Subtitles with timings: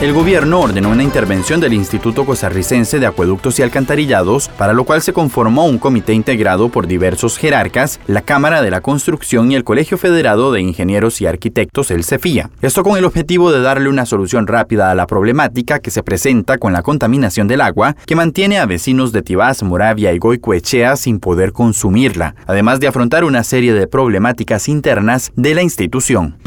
[0.00, 5.02] El gobierno ordenó una intervención del Instituto Costarricense de Acueductos y Alcantarillados, para lo cual
[5.02, 9.62] se conformó un comité integrado por diversos jerarcas, la Cámara de la Construcción y el
[9.62, 12.48] Colegio Federado de Ingenieros y Arquitectos, el CEFIA.
[12.62, 16.56] Esto con el objetivo de darle una solución rápida a la problemática que se presenta
[16.56, 21.20] con la contaminación del agua, que mantiene a vecinos de Tibás, Moravia y Goicoechea sin
[21.20, 26.38] poder consumirla, además de afrontar una serie de problemáticas internas de la institución.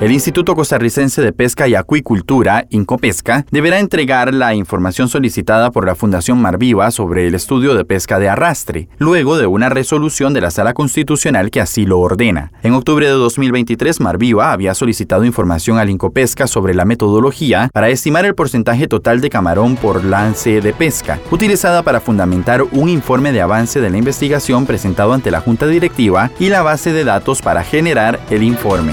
[0.00, 5.96] El Instituto Costarricense de Pesca y Acuicultura, Incopesca, deberá entregar la información solicitada por la
[5.96, 10.52] Fundación Marviva sobre el estudio de pesca de arrastre, luego de una resolución de la
[10.52, 12.52] Sala Constitucional que así lo ordena.
[12.62, 18.24] En octubre de 2023, Marviva había solicitado información al Incopesca sobre la metodología para estimar
[18.24, 23.40] el porcentaje total de camarón por lance de pesca, utilizada para fundamentar un informe de
[23.40, 27.64] avance de la investigación presentado ante la Junta Directiva y la base de datos para
[27.64, 28.92] generar el informe.